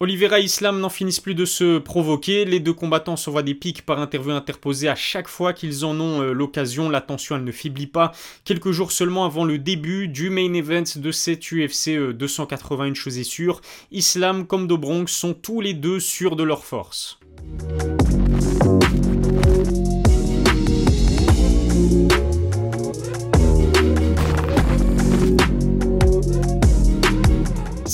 Oliveira 0.00 0.40
et 0.40 0.42
Islam 0.44 0.80
n'en 0.80 0.88
finissent 0.88 1.20
plus 1.20 1.36
de 1.36 1.44
se 1.44 1.78
provoquer, 1.78 2.44
les 2.44 2.58
deux 2.58 2.72
combattants 2.72 3.16
s'envoient 3.16 3.44
des 3.44 3.54
pics 3.54 3.86
par 3.86 4.00
interview 4.00 4.32
interposée 4.32 4.88
à 4.88 4.96
chaque 4.96 5.28
fois 5.28 5.52
qu'ils 5.52 5.84
en 5.84 6.00
ont 6.00 6.20
euh, 6.20 6.32
l'occasion, 6.32 6.90
la 6.90 7.00
tension 7.00 7.36
elle 7.36 7.44
ne 7.44 7.52
faiblit 7.52 7.86
pas. 7.86 8.10
Quelques 8.44 8.72
jours 8.72 8.90
seulement 8.90 9.24
avant 9.24 9.44
le 9.44 9.56
début 9.56 10.08
du 10.08 10.30
main 10.30 10.52
event 10.52 10.82
de 10.96 11.12
cette 11.12 11.52
UFC 11.52 11.96
280, 12.12 12.86
une 12.86 12.96
chose 12.96 13.18
est 13.18 13.22
sûre, 13.22 13.60
Islam 13.92 14.48
comme 14.48 14.66
Dobronx 14.66 15.12
sont 15.12 15.32
tous 15.32 15.60
les 15.60 15.74
deux 15.74 16.00
sûrs 16.00 16.34
de 16.34 16.42
leur 16.42 16.64
force. 16.64 17.20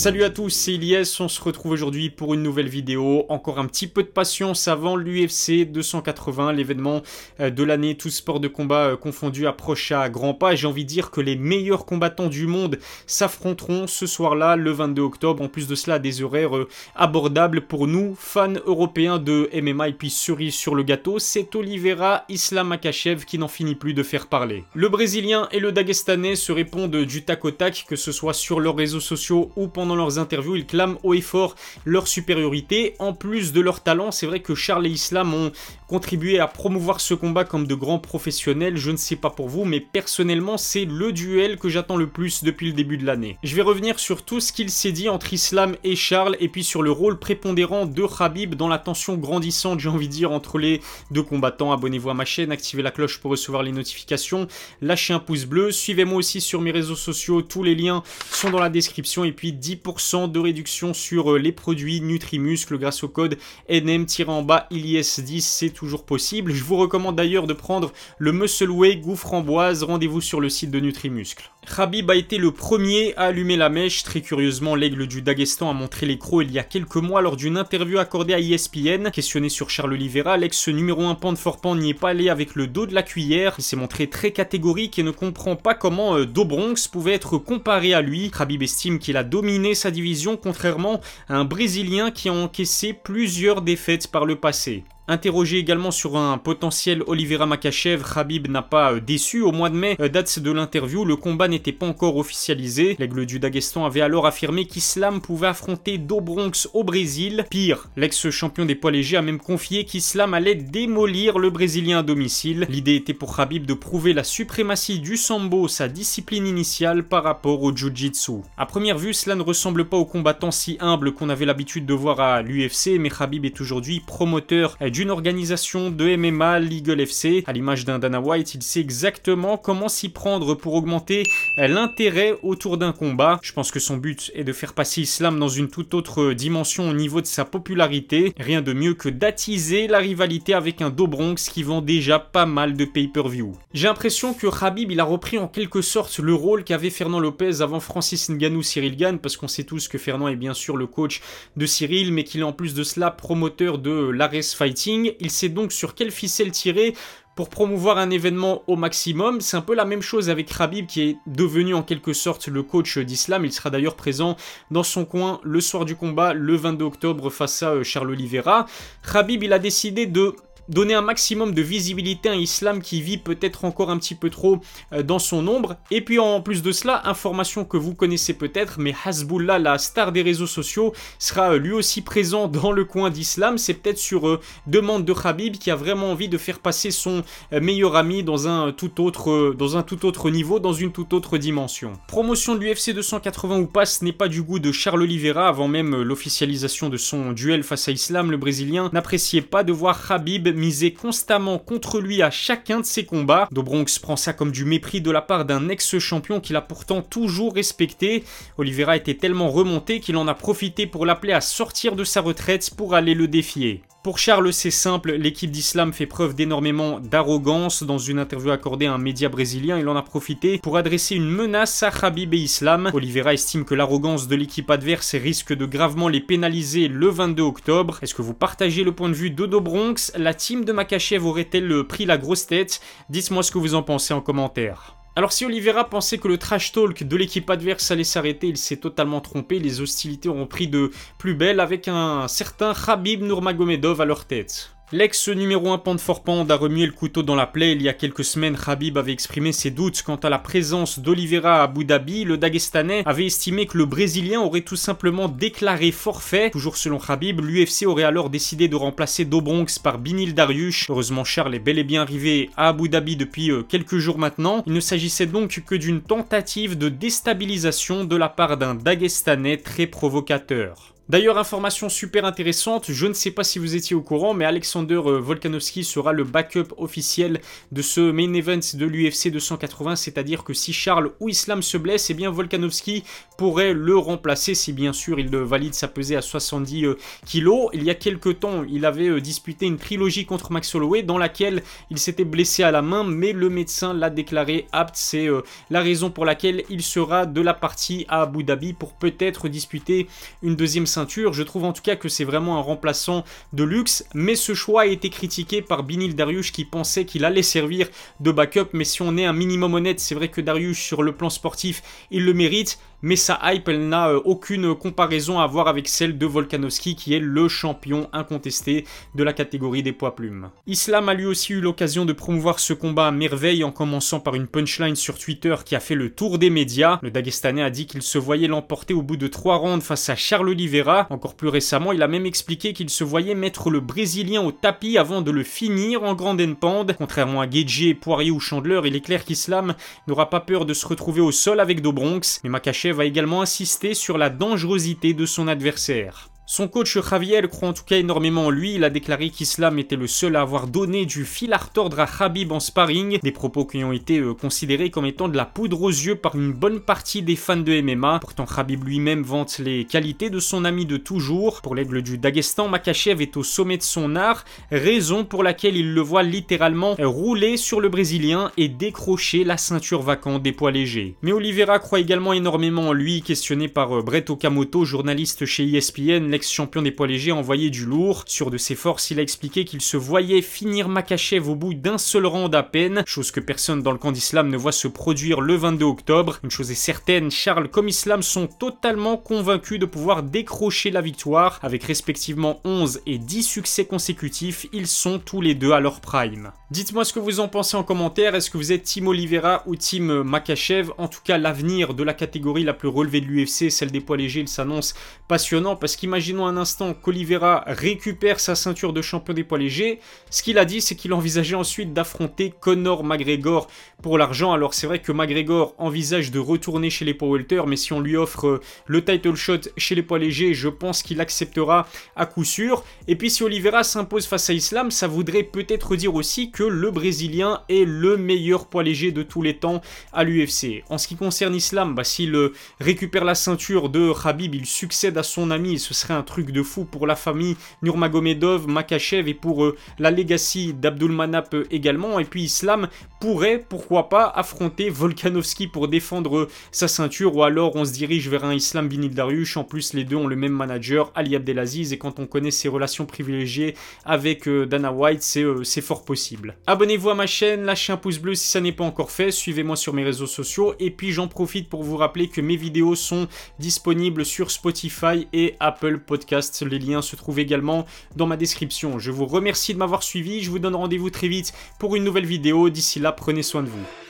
Salut 0.01 0.23
à 0.23 0.31
tous, 0.31 0.49
c'est 0.49 0.73
Ilyes, 0.73 1.15
on 1.19 1.27
se 1.27 1.39
retrouve 1.39 1.73
aujourd'hui 1.73 2.09
pour 2.09 2.33
une 2.33 2.41
nouvelle 2.41 2.67
vidéo. 2.67 3.27
Encore 3.29 3.59
un 3.59 3.67
petit 3.67 3.85
peu 3.85 4.01
de 4.01 4.07
patience 4.07 4.67
avant 4.67 4.95
l'UFC 4.95 5.71
280, 5.71 6.53
l'événement 6.53 7.03
euh, 7.39 7.51
de 7.51 7.63
l'année, 7.63 7.95
tout 7.95 8.09
sport 8.09 8.39
de 8.39 8.47
combat 8.47 8.87
euh, 8.87 8.97
confondu 8.97 9.45
approche 9.45 9.91
à 9.91 10.09
grands 10.09 10.33
pas. 10.33 10.55
J'ai 10.55 10.65
envie 10.65 10.85
de 10.85 10.89
dire 10.89 11.11
que 11.11 11.21
les 11.21 11.35
meilleurs 11.35 11.85
combattants 11.85 12.29
du 12.29 12.47
monde 12.47 12.79
s'affronteront 13.05 13.85
ce 13.85 14.07
soir-là, 14.07 14.55
le 14.55 14.71
22 14.71 15.03
octobre. 15.03 15.43
En 15.43 15.49
plus 15.49 15.67
de 15.67 15.75
cela, 15.75 15.99
des 15.99 16.23
horaires 16.23 16.57
euh, 16.57 16.67
abordables 16.95 17.61
pour 17.61 17.85
nous, 17.85 18.15
fans 18.17 18.53
européens 18.65 19.19
de 19.19 19.51
MMA. 19.53 19.89
Et 19.89 19.93
puis 19.93 20.09
cerise 20.09 20.55
sur 20.55 20.73
le 20.73 20.81
gâteau, 20.81 21.19
c'est 21.19 21.55
Oliveira 21.55 22.25
Islam 22.27 22.69
Makachev 22.69 23.25
qui 23.25 23.37
n'en 23.37 23.47
finit 23.47 23.75
plus 23.75 23.93
de 23.93 24.01
faire 24.01 24.25
parler. 24.25 24.63
Le 24.73 24.89
Brésilien 24.89 25.47
et 25.51 25.59
le 25.59 25.71
Dagestanais 25.71 26.35
se 26.35 26.51
répondent 26.51 26.95
du 26.95 27.23
tac 27.23 27.45
au 27.45 27.51
tac, 27.51 27.85
que 27.87 27.95
ce 27.95 28.11
soit 28.11 28.33
sur 28.33 28.59
leurs 28.59 28.75
réseaux 28.75 28.99
sociaux 28.99 29.51
ou 29.55 29.67
pendant 29.67 29.90
leurs 29.95 30.19
interviews, 30.19 30.55
ils 30.55 30.65
clament 30.65 30.97
haut 31.03 31.13
et 31.13 31.21
fort 31.21 31.55
leur 31.85 32.07
supériorité. 32.07 32.95
En 32.99 33.13
plus 33.13 33.53
de 33.53 33.61
leur 33.61 33.81
talent, 33.81 34.11
c'est 34.11 34.25
vrai 34.25 34.39
que 34.39 34.55
Charles 34.55 34.87
et 34.87 34.91
Islam 34.91 35.33
ont 35.33 35.51
contribué 35.87 36.39
à 36.39 36.47
promouvoir 36.47 37.01
ce 37.01 37.13
combat 37.13 37.43
comme 37.43 37.67
de 37.67 37.75
grands 37.75 37.99
professionnels. 37.99 38.77
Je 38.77 38.91
ne 38.91 38.97
sais 38.97 39.17
pas 39.17 39.29
pour 39.29 39.49
vous, 39.49 39.65
mais 39.65 39.81
personnellement, 39.81 40.57
c'est 40.57 40.85
le 40.85 41.11
duel 41.11 41.57
que 41.57 41.69
j'attends 41.69 41.97
le 41.97 42.07
plus 42.07 42.43
depuis 42.43 42.67
le 42.67 42.73
début 42.73 42.97
de 42.97 43.05
l'année. 43.05 43.37
Je 43.43 43.55
vais 43.55 43.61
revenir 43.61 43.99
sur 43.99 44.23
tout 44.23 44.39
ce 44.39 44.53
qu'il 44.53 44.69
s'est 44.69 44.93
dit 44.93 45.09
entre 45.09 45.33
Islam 45.33 45.75
et 45.83 45.95
Charles, 45.95 46.37
et 46.39 46.47
puis 46.47 46.63
sur 46.63 46.81
le 46.81 46.91
rôle 46.91 47.19
prépondérant 47.19 47.85
de 47.85 48.05
Khabib 48.05 48.55
dans 48.55 48.67
la 48.67 48.77
tension 48.77 49.15
grandissante, 49.15 49.79
j'ai 49.79 49.89
envie 49.89 50.07
de 50.07 50.13
dire, 50.13 50.31
entre 50.31 50.57
les 50.57 50.81
deux 51.11 51.23
combattants. 51.23 51.73
Abonnez-vous 51.73 52.09
à 52.09 52.13
ma 52.13 52.25
chaîne, 52.25 52.51
activez 52.51 52.83
la 52.83 52.91
cloche 52.91 53.19
pour 53.19 53.31
recevoir 53.31 53.63
les 53.63 53.71
notifications, 53.71 54.47
lâchez 54.81 55.13
un 55.13 55.19
pouce 55.19 55.45
bleu, 55.45 55.71
suivez-moi 55.71 56.17
aussi 56.17 56.39
sur 56.39 56.61
mes 56.61 56.71
réseaux 56.71 56.95
sociaux, 56.95 57.41
tous 57.41 57.63
les 57.63 57.75
liens 57.75 58.03
sont 58.31 58.49
dans 58.49 58.59
la 58.59 58.69
description, 58.69 59.23
et 59.25 59.31
puis 59.31 59.51
10% 59.51 59.80
de 59.83 60.39
réduction 60.39 60.93
sur 60.93 61.31
euh, 61.31 61.39
les 61.39 61.51
produits 61.51 62.01
Nutrimuscle 62.01 62.77
grâce 62.77 63.03
au 63.03 63.07
code 63.07 63.37
NM-en-bas 63.69 64.67
ILIS10, 64.71 65.41
c'est 65.41 65.69
toujours 65.69 66.05
possible. 66.05 66.53
Je 66.53 66.63
vous 66.63 66.77
recommande 66.77 67.15
d'ailleurs 67.15 67.47
de 67.47 67.53
prendre 67.53 67.91
le 68.17 68.31
Muscle 68.31 68.69
Way 68.69 68.97
goût 68.97 69.15
framboise, 69.15 69.83
rendez-vous 69.83 70.21
sur 70.21 70.39
le 70.39 70.49
site 70.49 70.71
de 70.71 70.79
Nutrimuscle. 70.79 71.51
Khabib 71.75 72.09
a 72.09 72.15
été 72.15 72.37
le 72.37 72.51
premier 72.51 73.13
à 73.17 73.25
allumer 73.25 73.55
la 73.55 73.69
mèche. 73.69 74.03
Très 74.03 74.21
curieusement, 74.21 74.75
l'aigle 74.75 75.05
du 75.05 75.21
Daghestan 75.21 75.69
a 75.69 75.73
montré 75.73 76.07
les 76.07 76.17
crocs 76.17 76.43
il 76.43 76.51
y 76.51 76.57
a 76.57 76.63
quelques 76.63 76.95
mois 76.95 77.21
lors 77.21 77.37
d'une 77.37 77.55
interview 77.55 77.99
accordée 77.99 78.33
à 78.33 78.39
ESPN. 78.39 79.11
Questionné 79.11 79.47
sur 79.47 79.69
Charles 79.69 79.93
Oliveira, 79.93 80.37
l'ex 80.37 80.67
numéro 80.69 81.03
1 81.03 81.15
pan 81.15 81.33
de 81.33 81.37
Forpan 81.37 81.75
n'y 81.75 81.91
est 81.91 81.93
pas 81.93 82.09
allé 82.09 82.29
avec 82.29 82.55
le 82.55 82.65
dos 82.65 82.87
de 82.87 82.95
la 82.95 83.03
cuillère. 83.03 83.55
Il 83.59 83.63
s'est 83.63 83.75
montré 83.75 84.07
très 84.07 84.31
catégorique 84.31 84.97
et 84.97 85.03
ne 85.03 85.11
comprend 85.11 85.55
pas 85.55 85.75
comment 85.75 86.15
euh, 86.15 86.25
Dobronx 86.25 86.87
pouvait 86.91 87.13
être 87.13 87.37
comparé 87.37 87.93
à 87.93 88.01
lui. 88.01 88.31
Khabib 88.31 88.63
estime 88.63 88.97
qu'il 88.97 89.15
a 89.15 89.23
dominé 89.23 89.70
sa 89.75 89.91
division 89.91 90.37
contrairement 90.37 91.01
à 91.27 91.35
un 91.35 91.45
Brésilien 91.45 92.11
qui 92.11 92.29
a 92.29 92.33
encaissé 92.33 92.93
plusieurs 92.93 93.61
défaites 93.61 94.07
par 94.07 94.25
le 94.25 94.35
passé. 94.35 94.83
Interrogé 95.07 95.57
également 95.57 95.91
sur 95.91 96.15
un 96.15 96.37
potentiel 96.37 97.03
Oliveira 97.07 97.45
Makachev, 97.45 98.03
Khabib 98.03 98.47
n'a 98.47 98.61
pas 98.61 98.93
euh, 98.93 98.99
déçu. 98.99 99.41
Au 99.41 99.51
mois 99.51 99.69
de 99.69 99.75
mai, 99.75 99.97
euh, 99.99 100.07
date 100.07 100.39
de 100.39 100.51
l'interview, 100.51 101.03
le 101.05 101.15
combat 101.15 101.47
n'était 101.47 101.71
pas 101.71 101.87
encore 101.87 102.17
officialisé. 102.17 102.95
L'aigle 102.99 103.25
du 103.25 103.39
Daghestan 103.39 103.83
avait 103.85 104.01
alors 104.01 104.27
affirmé 104.27 104.65
qu'Islam 104.65 105.19
pouvait 105.19 105.47
affronter 105.47 105.97
Dobronx 105.97 106.69
au 106.73 106.83
Brésil. 106.83 107.45
Pire, 107.49 107.89
l'ex-champion 107.97 108.65
des 108.65 108.75
poids 108.75 108.91
légers 108.91 109.17
a 109.17 109.21
même 109.23 109.39
confié 109.39 109.85
qu'Islam 109.85 110.35
allait 110.35 110.55
démolir 110.55 111.39
le 111.39 111.49
Brésilien 111.49 111.99
à 111.99 112.03
domicile. 112.03 112.67
L'idée 112.69 112.95
était 112.95 113.15
pour 113.15 113.35
Khabib 113.35 113.65
de 113.65 113.73
prouver 113.73 114.13
la 114.13 114.23
suprématie 114.23 114.99
du 114.99 115.17
sambo, 115.17 115.67
sa 115.67 115.87
discipline 115.87 116.45
initiale, 116.45 117.03
par 117.03 117.23
rapport 117.23 117.63
au 117.63 117.75
jiu-jitsu. 117.75 118.43
À 118.55 118.67
première 118.67 118.99
vue, 118.99 119.15
cela 119.15 119.35
ne 119.35 119.41
ressemble 119.41 119.85
pas 119.85 119.97
au 119.97 120.05
combattant 120.05 120.51
si 120.51 120.77
humble 120.79 121.13
qu'on 121.13 121.29
avait 121.29 121.45
l'habitude 121.45 121.87
de 121.87 121.93
voir 121.93 122.19
à 122.19 122.41
l'UFC, 122.43 122.99
mais 122.99 123.09
Khabib 123.09 123.45
est 123.45 123.59
aujourd'hui 123.59 123.99
promoteur 123.99 124.77
du 124.91 125.01
une 125.01 125.09
organisation 125.09 125.89
de 125.89 126.15
MMA, 126.15 126.59
Legal 126.59 126.99
FC. 126.99 127.43
À 127.47 127.53
l'image 127.53 127.85
d'un 127.85 127.97
Dana 127.97 128.19
White, 128.19 128.53
il 128.55 128.61
sait 128.61 128.81
exactement 128.81 129.57
comment 129.57 129.87
s'y 129.87 130.09
prendre 130.09 130.53
pour 130.53 130.75
augmenter 130.75 131.23
l'intérêt 131.57 132.37
autour 132.43 132.77
d'un 132.77 132.91
combat. 132.91 133.39
Je 133.41 133.53
pense 133.53 133.71
que 133.71 133.79
son 133.79 133.97
but 133.97 134.31
est 134.35 134.43
de 134.43 134.53
faire 134.53 134.73
passer 134.73 135.01
Islam 135.01 135.39
dans 135.39 135.47
une 135.47 135.69
toute 135.69 135.93
autre 135.93 136.33
dimension 136.33 136.89
au 136.89 136.93
niveau 136.93 137.21
de 137.21 137.25
sa 137.25 137.45
popularité. 137.45 138.33
Rien 138.37 138.61
de 138.61 138.73
mieux 138.73 138.93
que 138.93 139.09
d'attiser 139.09 139.87
la 139.87 139.97
rivalité 139.99 140.53
avec 140.53 140.81
un 140.81 140.89
Dobronx 140.89 141.49
qui 141.49 141.63
vend 141.63 141.81
déjà 141.81 142.19
pas 142.19 142.45
mal 142.45 142.75
de 142.75 142.85
pay-per-view. 142.85 143.53
J'ai 143.73 143.87
l'impression 143.87 144.33
que 144.33 144.47
Khabib 144.47 144.91
il 144.91 144.99
a 144.99 145.05
repris 145.05 145.37
en 145.37 145.47
quelque 145.47 145.81
sorte 145.81 146.19
le 146.19 146.33
rôle 146.33 146.63
qu'avait 146.63 146.89
Fernand 146.89 147.19
Lopez 147.19 147.61
avant 147.61 147.79
Francis 147.79 148.29
Ngannou 148.29 148.61
Cyril 148.61 148.97
Gann 148.97 149.19
parce 149.19 149.37
qu'on 149.37 149.47
sait 149.47 149.63
tous 149.63 149.87
que 149.87 149.97
Fernand 149.97 150.27
est 150.27 150.35
bien 150.35 150.53
sûr 150.53 150.75
le 150.77 150.85
coach 150.85 151.21
de 151.55 151.65
Cyril 151.65 152.11
mais 152.11 152.23
qu'il 152.23 152.41
est 152.41 152.43
en 152.43 152.53
plus 152.53 152.73
de 152.73 152.83
cela 152.83 153.09
promoteur 153.09 153.77
de 153.77 154.09
l'Ares 154.09 154.43
Il 154.87 155.31
sait 155.31 155.49
donc 155.49 155.71
sur 155.71 155.95
quelle 155.95 156.11
ficelle 156.11 156.51
tirer 156.51 156.93
pour 157.35 157.49
promouvoir 157.49 157.97
un 157.97 158.09
événement 158.09 158.63
au 158.67 158.75
maximum. 158.75 159.41
C'est 159.41 159.57
un 159.57 159.61
peu 159.61 159.73
la 159.73 159.85
même 159.85 160.01
chose 160.01 160.29
avec 160.29 160.49
Rabib 160.49 160.85
qui 160.85 161.01
est 161.01 161.17
devenu 161.27 161.73
en 161.73 161.83
quelque 161.83 162.13
sorte 162.13 162.47
le 162.47 162.61
coach 162.63 162.97
d'Islam. 162.97 163.45
Il 163.45 163.51
sera 163.51 163.69
d'ailleurs 163.69 163.95
présent 163.95 164.35
dans 164.69 164.83
son 164.83 165.05
coin 165.05 165.39
le 165.43 165.61
soir 165.61 165.85
du 165.85 165.95
combat 165.95 166.33
le 166.33 166.55
22 166.55 166.85
octobre 166.85 167.29
face 167.29 167.63
à 167.63 167.71
euh, 167.71 167.83
Charles 167.83 168.11
Oliveira. 168.11 168.65
Rabib 169.03 169.43
il 169.43 169.53
a 169.53 169.59
décidé 169.59 170.05
de 170.05 170.35
donner 170.71 170.93
un 170.93 171.01
maximum 171.01 171.53
de 171.53 171.61
visibilité 171.61 172.29
à 172.29 172.31
un 172.31 172.35
islam 172.35 172.81
qui 172.81 173.01
vit 173.01 173.17
peut-être 173.17 173.65
encore 173.65 173.91
un 173.91 173.97
petit 173.97 174.15
peu 174.15 174.29
trop 174.29 174.61
euh, 174.93 175.03
dans 175.03 175.19
son 175.19 175.47
ombre. 175.47 175.75
Et 175.91 176.01
puis 176.01 176.17
en 176.17 176.41
plus 176.41 176.63
de 176.63 176.71
cela, 176.71 177.07
information 177.07 177.65
que 177.65 177.77
vous 177.77 177.93
connaissez 177.93 178.33
peut-être, 178.33 178.79
mais 178.79 178.95
Hasbullah, 179.05 179.59
la 179.59 179.77
star 179.77 180.11
des 180.11 180.21
réseaux 180.21 180.47
sociaux, 180.47 180.93
sera 181.19 181.53
euh, 181.53 181.57
lui 181.57 181.73
aussi 181.73 182.01
présent 182.01 182.47
dans 182.61 182.71
le 182.71 182.85
coin 182.85 183.09
d'islam. 183.09 183.57
C'est 183.57 183.73
peut-être 183.73 183.97
sur 183.97 184.27
euh, 184.27 184.39
demande 184.65 185.05
de 185.05 185.13
Khabib 185.13 185.57
qui 185.57 185.69
a 185.71 185.75
vraiment 185.75 186.11
envie 186.11 186.29
de 186.29 186.37
faire 186.37 186.59
passer 186.59 186.91
son 186.91 187.23
meilleur 187.51 187.95
ami 187.95 188.23
dans 188.23 188.47
un 188.47 188.71
tout 188.71 189.03
autre, 189.03 189.53
dans 189.57 189.77
un 189.77 189.83
tout 189.83 190.05
autre 190.05 190.29
niveau, 190.29 190.59
dans 190.59 190.73
une 190.73 190.91
toute 190.91 191.13
autre 191.13 191.37
dimension. 191.37 191.93
Promotion 192.07 192.55
de 192.55 192.61
l'UFC 192.61 192.93
280 192.93 193.59
ou 193.59 193.67
pas, 193.67 193.85
ce 193.85 194.03
n'est 194.05 194.13
pas 194.13 194.27
du 194.27 194.41
goût 194.41 194.59
de 194.59 194.71
Charles 194.71 195.01
Oliveira 195.01 195.47
avant 195.47 195.67
même 195.67 196.01
l'officialisation 196.01 196.89
de 196.89 196.97
son 196.97 197.33
duel 197.33 197.63
face 197.63 197.87
à 197.87 197.91
Islam. 197.91 198.31
Le 198.31 198.37
Brésilien 198.37 198.89
n'appréciait 198.93 199.41
pas 199.41 199.63
de 199.63 199.73
voir 199.73 200.07
Khabib 200.07 200.47
miser 200.61 200.93
constamment 200.93 201.57
contre 201.57 201.99
lui 201.99 202.21
à 202.21 202.29
chacun 202.29 202.79
de 202.79 202.85
ses 202.85 203.03
combats. 203.03 203.49
Dobronx 203.51 203.99
prend 203.99 204.15
ça 204.15 204.31
comme 204.31 204.51
du 204.51 204.63
mépris 204.63 205.01
de 205.01 205.09
la 205.11 205.21
part 205.21 205.45
d'un 205.45 205.69
ex-champion 205.69 206.39
qu'il 206.39 206.55
a 206.55 206.61
pourtant 206.61 207.01
toujours 207.01 207.55
respecté. 207.55 208.23
Oliveira 208.57 208.95
était 208.95 209.15
tellement 209.15 209.49
remonté 209.49 209.99
qu'il 209.99 210.17
en 210.17 210.27
a 210.27 210.35
profité 210.35 210.85
pour 210.85 211.05
l'appeler 211.05 211.33
à 211.33 211.41
sortir 211.41 211.95
de 211.95 212.03
sa 212.03 212.21
retraite 212.21 212.69
pour 212.77 212.93
aller 212.93 213.15
le 213.15 213.27
défier. 213.27 213.81
Pour 214.03 214.17
Charles, 214.17 214.51
c'est 214.51 214.71
simple, 214.71 215.11
l'équipe 215.11 215.51
d'Islam 215.51 215.93
fait 215.93 216.07
preuve 216.07 216.33
d'énormément 216.33 216.99
d'arrogance. 216.99 217.83
Dans 217.83 217.99
une 217.99 218.17
interview 218.17 218.49
accordée 218.49 218.87
à 218.87 218.93
un 218.93 218.97
média 218.97 219.29
brésilien, 219.29 219.77
il 219.77 219.87
en 219.87 219.95
a 219.95 220.01
profité 220.01 220.57
pour 220.57 220.75
adresser 220.75 221.15
une 221.15 221.29
menace 221.29 221.83
à 221.83 221.91
Khabib 221.91 222.33
et 222.33 222.39
Islam. 222.39 222.89
Oliveira 222.95 223.35
estime 223.35 223.63
que 223.63 223.75
l'arrogance 223.75 224.27
de 224.27 224.35
l'équipe 224.35 224.71
adverse 224.71 225.13
risque 225.13 225.53
de 225.53 225.67
gravement 225.67 226.07
les 226.07 226.19
pénaliser 226.19 226.87
le 226.87 227.09
22 227.09 227.43
octobre. 227.43 227.99
Est-ce 228.01 228.15
que 228.15 228.23
vous 228.23 228.33
partagez 228.33 228.83
le 228.83 228.91
point 228.91 229.09
de 229.09 229.13
vue 229.13 229.29
d'Odo 229.29 229.61
Bronx? 229.61 230.11
La 230.17 230.33
team 230.33 230.65
de 230.65 230.71
Makachev 230.71 231.23
aurait-elle 231.23 231.83
pris 231.83 232.05
la 232.05 232.17
grosse 232.17 232.47
tête? 232.47 232.81
Dites-moi 233.11 233.43
ce 233.43 233.51
que 233.51 233.59
vous 233.59 233.75
en 233.75 233.83
pensez 233.83 234.15
en 234.15 234.21
commentaire. 234.21 234.95
Alors 235.17 235.33
si 235.33 235.43
Oliveira 235.43 235.89
pensait 235.89 236.19
que 236.19 236.29
le 236.29 236.37
trash 236.37 236.71
talk 236.71 237.03
de 237.03 237.17
l'équipe 237.17 237.49
adverse 237.49 237.91
allait 237.91 238.05
s'arrêter, 238.05 238.47
il 238.47 238.55
s'est 238.55 238.77
totalement 238.77 239.19
trompé, 239.19 239.59
les 239.59 239.81
hostilités 239.81 240.29
ont 240.29 240.47
pris 240.47 240.69
de 240.69 240.91
plus 241.17 241.33
belle 241.33 241.59
avec 241.59 241.89
un 241.89 242.29
certain 242.29 242.73
Khabib 242.73 243.21
Nurmagomedov 243.21 243.99
à 243.99 244.05
leur 244.05 244.23
tête. 244.23 244.73
L'ex 244.93 245.29
numéro 245.29 245.71
1 245.71 245.77
Pand 245.77 246.51
a 246.51 246.55
remué 246.57 246.85
le 246.85 246.91
couteau 246.91 247.23
dans 247.23 247.35
la 247.35 247.47
plaie. 247.47 247.71
Il 247.71 247.81
y 247.81 247.87
a 247.87 247.93
quelques 247.93 248.25
semaines, 248.25 248.57
Khabib 248.57 248.97
avait 248.97 249.13
exprimé 249.13 249.53
ses 249.53 249.71
doutes 249.71 250.01
quant 250.01 250.17
à 250.17 250.29
la 250.29 250.37
présence 250.37 250.99
d'Oliveira 250.99 251.61
à 251.61 251.63
Abu 251.63 251.85
Dhabi. 251.85 252.25
Le 252.25 252.37
Dagestanais 252.37 253.03
avait 253.05 253.27
estimé 253.27 253.67
que 253.67 253.77
le 253.77 253.85
Brésilien 253.85 254.41
aurait 254.41 254.61
tout 254.61 254.75
simplement 254.75 255.29
déclaré 255.29 255.93
forfait. 255.93 256.49
Toujours 256.49 256.75
selon 256.75 256.97
Khabib, 256.97 257.39
l'UFC 257.39 257.85
aurait 257.87 258.03
alors 258.03 258.29
décidé 258.29 258.67
de 258.67 258.75
remplacer 258.75 259.23
Dobronx 259.23 259.79
par 259.81 259.97
Binil 259.97 260.33
Dariush. 260.33 260.89
Heureusement, 260.89 261.23
Charles 261.23 261.55
est 261.55 261.59
bel 261.59 261.79
et 261.79 261.85
bien 261.85 262.01
arrivé 262.01 262.49
à 262.57 262.67
Abu 262.67 262.89
Dhabi 262.89 263.15
depuis 263.15 263.49
euh, 263.49 263.63
quelques 263.63 263.97
jours 263.97 264.17
maintenant. 264.17 264.61
Il 264.67 264.73
ne 264.73 264.81
s'agissait 264.81 265.25
donc 265.25 265.63
que 265.65 265.75
d'une 265.75 266.01
tentative 266.01 266.77
de 266.77 266.89
déstabilisation 266.89 268.03
de 268.03 268.17
la 268.17 268.27
part 268.27 268.57
d'un 268.57 268.75
Dagestanais 268.75 269.55
très 269.55 269.87
provocateur. 269.87 270.91
D'ailleurs, 271.09 271.37
information 271.37 271.89
super 271.89 272.23
intéressante, 272.25 272.89
je 272.89 273.07
ne 273.07 273.13
sais 273.13 273.31
pas 273.31 273.43
si 273.43 273.59
vous 273.59 273.75
étiez 273.75 273.95
au 273.95 274.01
courant, 274.01 274.33
mais 274.33 274.45
Alexander 274.45 275.01
euh, 275.03 275.19
Volkanovski 275.19 275.83
sera 275.83 276.13
le 276.13 276.23
backup 276.23 276.73
officiel 276.77 277.41
de 277.71 277.81
ce 277.81 277.99
main 277.99 278.31
event 278.33 278.59
de 278.75 278.85
l'UFC 278.85 279.29
280, 279.29 279.97
c'est-à-dire 279.97 280.45
que 280.45 280.53
si 280.53 280.71
Charles 280.71 281.11
ou 281.19 281.27
Islam 281.27 281.63
se 281.63 281.75
blesse, 281.75 282.09
eh 282.11 282.13
bien 282.13 282.29
Volkanovski 282.29 283.03
pourrait 283.37 283.73
le 283.73 283.97
remplacer 283.97 284.53
si 284.53 284.71
bien 284.73 284.93
sûr 284.93 285.19
il 285.19 285.35
valide 285.35 285.73
sa 285.73 285.89
pesée 285.89 286.15
à 286.15 286.21
70 286.21 286.85
euh, 286.85 286.97
kg. 287.25 287.49
Il 287.73 287.83
y 287.83 287.89
a 287.89 287.95
quelques 287.95 288.39
temps, 288.39 288.63
il 288.69 288.85
avait 288.85 289.09
euh, 289.09 289.19
disputé 289.19 289.65
une 289.65 289.77
trilogie 289.77 290.25
contre 290.25 290.51
Max 290.53 290.73
Holloway 290.75 291.01
dans 291.03 291.17
laquelle 291.17 291.63
il 291.89 291.97
s'était 291.97 292.25
blessé 292.25 292.63
à 292.63 292.71
la 292.71 292.83
main, 292.83 293.03
mais 293.03 293.33
le 293.33 293.49
médecin 293.49 293.93
l'a 293.93 294.11
déclaré 294.11 294.67
apte. 294.71 294.95
C'est 294.95 295.27
la 295.69 295.81
raison 295.81 296.09
pour 296.09 296.25
laquelle 296.25 296.63
il 296.69 296.83
sera 296.83 297.25
de 297.25 297.41
la 297.41 297.53
partie 297.53 298.05
à 298.07 298.21
Abu 298.21 298.43
Dhabi 298.43 298.73
pour 298.73 298.93
peut-être 298.93 299.49
disputer 299.49 300.07
une 300.41 300.55
deuxième 300.55 300.85
ceinture. 300.91 301.33
Je 301.33 301.43
trouve 301.43 301.63
en 301.63 301.73
tout 301.73 301.81
cas 301.81 301.95
que 301.95 302.09
c'est 302.09 302.23
vraiment 302.23 302.57
un 302.57 302.61
remplaçant 302.61 303.23
de 303.53 303.63
luxe, 303.63 304.05
mais 304.13 304.35
ce 304.35 304.53
choix 304.53 304.81
a 304.81 304.85
été 304.85 305.09
critiqué 305.09 305.61
par 305.61 305.83
Binil 305.83 306.15
Dariush 306.15 306.51
qui 306.51 306.65
pensait 306.65 307.05
qu'il 307.05 307.25
allait 307.25 307.43
servir 307.43 307.87
de 308.19 308.31
backup, 308.31 308.69
mais 308.73 308.83
si 308.83 309.01
on 309.01 309.17
est 309.17 309.25
un 309.25 309.33
minimum 309.33 309.73
honnête, 309.73 309.99
c'est 309.99 310.15
vrai 310.15 310.27
que 310.27 310.41
Dariush 310.41 310.81
sur 310.83 311.03
le 311.03 311.13
plan 311.13 311.29
sportif, 311.29 311.81
il 312.11 312.25
le 312.25 312.33
mérite, 312.33 312.79
mais 313.01 313.15
sa 313.15 313.39
hype, 313.43 313.67
elle 313.67 313.89
n'a 313.89 314.09
euh, 314.09 314.21
aucune 314.25 314.75
comparaison 314.75 315.39
à 315.39 315.47
voir 315.47 315.67
avec 315.67 315.87
celle 315.87 316.17
de 316.17 316.25
Volkanovski 316.25 316.95
qui 316.95 317.13
est 317.13 317.19
le 317.19 317.47
champion 317.47 318.09
incontesté 318.13 318.85
de 319.15 319.23
la 319.23 319.33
catégorie 319.33 319.83
des 319.83 319.91
poids 319.91 320.15
plumes. 320.15 320.49
Islam 320.67 321.09
a 321.09 321.13
lui 321.13 321.25
aussi 321.25 321.53
eu 321.53 321.61
l'occasion 321.61 322.05
de 322.05 322.13
promouvoir 322.13 322.59
ce 322.59 322.73
combat 322.73 323.07
à 323.07 323.11
merveille 323.11 323.63
en 323.63 323.71
commençant 323.71 324.19
par 324.19 324.35
une 324.35 324.47
punchline 324.47 324.95
sur 324.95 325.17
Twitter 325.17 325.55
qui 325.65 325.75
a 325.75 325.79
fait 325.79 325.95
le 325.95 326.13
tour 326.13 326.37
des 326.37 326.49
médias. 326.49 326.99
Le 327.01 327.11
Dagestanais 327.11 327.63
a 327.63 327.69
dit 327.69 327.87
qu'il 327.87 328.01
se 328.01 328.17
voyait 328.17 328.47
l'emporter 328.47 328.93
au 328.93 329.01
bout 329.01 329.17
de 329.17 329.27
trois 329.27 329.55
rounds 329.55 329.83
face 329.83 330.09
à 330.09 330.15
Charles 330.15 330.49
Oliveira. 330.49 331.07
Encore 331.09 331.35
plus 331.35 331.49
récemment, 331.49 331.91
il 331.91 332.03
a 332.03 332.07
même 332.07 332.25
expliqué 332.25 332.73
qu'il 332.73 332.89
se 332.89 333.03
voyait 333.03 333.35
mettre 333.35 333.69
le 333.69 333.79
Brésilien 333.79 334.41
au 334.41 334.51
tapis 334.51 334.97
avant 334.97 335.21
de 335.21 335.31
le 335.31 335.43
finir 335.43 336.03
en 336.03 336.13
grande 336.13 336.41
pande. 336.59 336.95
Contrairement 336.97 337.41
à 337.41 337.47
Gagey, 337.47 337.93
Poirier 337.93 338.31
ou 338.31 338.39
Chandler, 338.39 338.81
il 338.85 338.95
est 338.95 339.01
clair 339.01 339.25
qu'Islam 339.25 339.75
n'aura 340.07 340.29
pas 340.29 340.39
peur 340.39 340.65
de 340.65 340.73
se 340.73 340.87
retrouver 340.87 341.21
au 341.21 341.31
sol 341.31 341.59
avec 341.59 341.81
Dobronx, 341.81 342.41
mais 342.43 342.49
Makachev 342.49 342.90
va 342.91 343.05
également 343.05 343.41
insister 343.41 343.93
sur 343.93 344.17
la 344.17 344.29
dangerosité 344.29 345.13
de 345.13 345.25
son 345.25 345.47
adversaire. 345.47 346.30
Son 346.53 346.67
coach 346.67 346.99
Javier 347.01 347.43
croit 347.49 347.69
en 347.69 347.73
tout 347.73 347.85
cas 347.85 347.95
énormément 347.95 348.47
en 348.47 348.49
lui, 348.49 348.73
il 348.73 348.83
a 348.83 348.89
déclaré 348.89 349.29
qu'Islam 349.29 349.79
était 349.79 349.95
le 349.95 350.05
seul 350.05 350.35
à 350.35 350.41
avoir 350.41 350.67
donné 350.67 351.05
du 351.05 351.23
fil 351.23 351.53
à 351.53 351.57
retordre 351.57 352.01
à 352.01 352.05
Khabib 352.05 352.51
en 352.51 352.59
sparring, 352.59 353.19
des 353.23 353.31
propos 353.31 353.63
qui 353.63 353.81
ont 353.85 353.93
été 353.93 354.19
euh, 354.19 354.33
considérés 354.33 354.89
comme 354.89 355.05
étant 355.05 355.29
de 355.29 355.37
la 355.37 355.45
poudre 355.45 355.81
aux 355.81 355.89
yeux 355.89 356.17
par 356.17 356.35
une 356.35 356.51
bonne 356.51 356.81
partie 356.81 357.21
des 357.21 357.37
fans 357.37 357.55
de 357.55 357.79
MMA. 357.79 358.19
Pourtant 358.19 358.45
Khabib 358.45 358.83
lui-même 358.83 359.23
vante 359.23 359.59
les 359.59 359.85
qualités 359.85 360.29
de 360.29 360.41
son 360.41 360.65
ami 360.65 360.85
de 360.85 360.97
toujours. 360.97 361.61
Pour 361.61 361.73
l'aigle 361.73 362.01
du 362.01 362.17
Daghestan, 362.17 362.67
Makachev 362.67 363.21
est 363.21 363.37
au 363.37 363.43
sommet 363.43 363.77
de 363.77 363.83
son 363.83 364.17
art, 364.17 364.43
raison 364.71 365.23
pour 365.23 365.43
laquelle 365.43 365.77
il 365.77 365.93
le 365.93 366.01
voit 366.01 366.23
littéralement 366.23 366.97
rouler 366.99 367.55
sur 367.55 367.79
le 367.79 367.87
Brésilien 367.87 368.51
et 368.57 368.67
décrocher 368.67 369.45
la 369.45 369.55
ceinture 369.55 370.01
vacante 370.01 370.43
des 370.43 370.51
poids 370.51 370.71
légers. 370.71 371.15
Mais 371.21 371.31
Oliveira 371.31 371.79
croit 371.79 372.01
également 372.01 372.33
énormément 372.33 372.89
en 372.89 372.93
lui, 372.93 373.21
questionné 373.21 373.69
par 373.69 373.99
euh, 373.99 374.01
Brett 374.01 374.29
Okamoto, 374.29 374.83
journaliste 374.83 375.45
chez 375.45 375.63
ESPN, 375.63 376.40
champion 376.49 376.81
des 376.81 376.91
poids 376.91 377.07
légers, 377.07 377.31
envoyé 377.31 377.69
du 377.69 377.85
lourd. 377.85 378.23
Sur 378.27 378.49
de 378.49 378.57
ses 378.57 378.75
forces, 378.75 379.11
il 379.11 379.19
a 379.19 379.21
expliqué 379.21 379.65
qu'il 379.65 379.81
se 379.81 379.97
voyait 379.97 380.41
finir 380.41 380.87
Makachev 380.87 381.49
au 381.49 381.55
bout 381.55 381.73
d'un 381.73 381.97
seul 381.97 382.25
round 382.25 382.53
à 382.55 382.63
peine, 382.63 383.03
chose 383.05 383.31
que 383.31 383.39
personne 383.39 383.81
dans 383.81 383.91
le 383.91 383.97
camp 383.97 384.11
d'Islam 384.11 384.49
ne 384.49 384.57
voit 384.57 384.71
se 384.71 384.87
produire 384.87 385.41
le 385.41 385.55
22 385.55 385.85
octobre. 385.85 386.39
Une 386.43 386.51
chose 386.51 386.71
est 386.71 386.75
certaine, 386.75 387.31
Charles 387.31 387.69
comme 387.69 387.89
Islam 387.89 388.23
sont 388.23 388.47
totalement 388.47 389.17
convaincus 389.17 389.79
de 389.79 389.85
pouvoir 389.85 390.23
décrocher 390.23 390.91
la 390.91 391.01
victoire. 391.01 391.59
Avec 391.61 391.83
respectivement 391.83 392.61
11 392.63 393.01
et 393.05 393.17
10 393.17 393.43
succès 393.43 393.85
consécutifs, 393.85 394.65
ils 394.73 394.87
sont 394.87 395.19
tous 395.19 395.41
les 395.41 395.55
deux 395.55 395.71
à 395.71 395.79
leur 395.79 396.01
prime. 396.01 396.51
Dites-moi 396.71 397.03
ce 397.03 397.11
que 397.11 397.19
vous 397.19 397.41
en 397.41 397.49
pensez 397.49 397.75
en 397.75 397.83
commentaire, 397.83 398.33
est-ce 398.33 398.49
que 398.49 398.57
vous 398.57 398.71
êtes 398.71 398.83
Team 398.83 399.07
Oliveira 399.07 399.63
ou 399.65 399.75
Team 399.75 400.23
Makachev 400.23 400.91
En 400.97 401.09
tout 401.09 401.19
cas, 401.21 401.37
l'avenir 401.37 401.93
de 401.93 402.03
la 402.03 402.13
catégorie 402.13 402.63
la 402.63 402.73
plus 402.73 402.87
relevée 402.87 403.19
de 403.19 403.25
l'UFC, 403.25 403.69
celle 403.69 403.91
des 403.91 403.99
poids 403.99 404.15
légers, 404.15 404.39
il 404.39 404.47
s'annonce 404.47 404.93
passionnant 405.27 405.75
parce 405.75 405.95
qu'imaginez 405.95 406.30
un 406.39 406.57
instant 406.57 406.93
qu'Olivera 406.93 407.63
récupère 407.67 408.39
sa 408.39 408.55
ceinture 408.55 408.93
de 408.93 409.01
champion 409.01 409.33
des 409.33 409.43
poids 409.43 409.57
légers, 409.57 409.99
ce 410.29 410.41
qu'il 410.41 410.57
a 410.57 410.65
dit, 410.65 410.81
c'est 410.81 410.95
qu'il 410.95 411.13
envisageait 411.13 411.55
ensuite 411.55 411.93
d'affronter 411.93 412.53
Conor 412.59 413.03
McGregor 413.03 413.67
pour 414.01 414.17
l'argent. 414.17 414.53
Alors 414.53 414.73
c'est 414.73 414.87
vrai 414.87 414.99
que 414.99 415.11
McGregor 415.11 415.75
envisage 415.77 416.31
de 416.31 416.39
retourner 416.39 416.89
chez 416.89 417.05
les 417.05 417.13
poids 417.13 417.29
welter, 417.29 417.63
mais 417.67 417.75
si 417.75 417.93
on 417.93 417.99
lui 417.99 418.15
offre 418.15 418.47
euh, 418.47 418.61
le 418.87 419.03
title 419.03 419.35
shot 419.35 419.59
chez 419.77 419.95
les 419.95 420.03
poids 420.03 420.19
légers, 420.19 420.53
je 420.53 420.69
pense 420.69 421.03
qu'il 421.03 421.21
acceptera 421.21 421.87
à 422.15 422.25
coup 422.25 422.43
sûr. 422.43 422.83
Et 423.07 423.15
puis 423.15 423.29
si 423.29 423.43
Oliveira 423.43 423.83
s'impose 423.83 424.25
face 424.25 424.49
à 424.49 424.53
Islam, 424.53 424.91
ça 424.91 425.07
voudrait 425.07 425.43
peut-être 425.43 425.95
dire 425.95 426.15
aussi 426.15 426.51
que 426.51 426.63
le 426.63 426.91
Brésilien 426.91 427.61
est 427.69 427.85
le 427.85 428.17
meilleur 428.17 428.67
poids 428.67 428.83
léger 428.83 429.11
de 429.11 429.23
tous 429.23 429.41
les 429.41 429.57
temps 429.57 429.81
à 430.13 430.23
l'UFC. 430.23 430.83
En 430.89 430.97
ce 430.97 431.07
qui 431.07 431.15
concerne 431.15 431.55
Islam, 431.55 431.95
bah, 431.95 432.03
s'il 432.03 432.35
euh, 432.35 432.53
récupère 432.79 433.25
la 433.25 433.35
ceinture 433.35 433.89
de 433.89 434.11
Khabib, 434.13 434.55
il 434.55 434.65
succède 434.65 435.17
à 435.17 435.23
son 435.23 435.51
ami, 435.51 435.79
ce 435.79 435.93
serait 435.93 436.10
un 436.11 436.23
truc 436.23 436.51
de 436.51 436.63
fou 436.63 436.85
pour 436.85 437.07
la 437.07 437.15
famille 437.15 437.55
Nurmagomedov, 437.81 438.67
Makachev 438.67 439.29
et 439.29 439.33
pour 439.33 439.63
euh, 439.63 439.77
la 439.99 440.11
legacy 440.11 440.73
d'Abdulmanap 440.73 441.53
euh, 441.53 441.63
également. 441.71 442.19
Et 442.19 442.25
puis 442.25 442.43
Islam 442.43 442.87
pourrait, 443.19 443.63
pourquoi 443.67 444.09
pas, 444.09 444.25
affronter 444.25 444.89
Volkanovski 444.89 445.67
pour 445.67 445.87
défendre 445.87 446.37
euh, 446.37 446.47
sa 446.71 446.87
ceinture 446.87 447.35
ou 447.35 447.43
alors 447.43 447.75
on 447.75 447.85
se 447.85 447.93
dirige 447.93 448.29
vers 448.29 448.45
un 448.45 448.53
Islam 448.53 448.87
Binil 448.87 449.13
Dariush. 449.13 449.57
En 449.57 449.63
plus, 449.63 449.93
les 449.93 450.03
deux 450.03 450.15
ont 450.15 450.27
le 450.27 450.35
même 450.35 450.53
manager, 450.53 451.11
Ali 451.15 451.35
Abdelaziz, 451.35 451.93
et 451.93 451.97
quand 451.97 452.19
on 452.19 452.27
connaît 452.27 452.51
ses 452.51 452.69
relations 452.69 453.05
privilégiées 453.05 453.75
avec 454.05 454.47
Dana 454.47 454.91
White, 454.91 455.21
c'est 455.21 455.81
fort 455.81 456.03
possible. 456.03 456.57
Abonnez-vous 456.67 457.09
à 457.09 457.15
ma 457.15 457.27
chaîne, 457.27 457.63
lâchez 457.63 457.93
un 457.93 457.97
pouce 457.97 458.19
bleu 458.19 458.35
si 458.35 458.47
ça 458.47 458.59
n'est 458.59 458.71
pas 458.71 458.83
encore 458.83 459.11
fait, 459.11 459.31
suivez-moi 459.31 459.75
sur 459.75 459.93
mes 459.93 460.03
réseaux 460.03 460.27
sociaux 460.27 460.73
et 460.79 460.91
puis 460.91 461.11
j'en 461.11 461.27
profite 461.27 461.69
pour 461.69 461.83
vous 461.83 461.97
rappeler 461.97 462.27
que 462.27 462.41
mes 462.41 462.55
vidéos 462.55 462.95
sont 462.95 463.27
disponibles 463.59 464.25
sur 464.25 464.51
Spotify 464.51 465.27
et 465.33 465.55
Apple 465.59 465.99
podcast. 466.01 466.63
Les 466.63 466.79
liens 466.79 467.01
se 467.01 467.15
trouvent 467.15 467.39
également 467.39 467.85
dans 468.15 468.27
ma 468.27 468.37
description. 468.37 468.99
Je 468.99 469.11
vous 469.11 469.25
remercie 469.25 469.73
de 469.73 469.79
m'avoir 469.79 470.03
suivi. 470.03 470.41
Je 470.41 470.49
vous 470.49 470.59
donne 470.59 470.75
rendez-vous 470.75 471.09
très 471.09 471.27
vite 471.27 471.53
pour 471.79 471.95
une 471.95 472.03
nouvelle 472.03 472.25
vidéo. 472.25 472.69
D'ici 472.69 472.99
là, 472.99 473.11
prenez 473.11 473.43
soin 473.43 473.63
de 473.63 473.69
vous. 473.69 474.00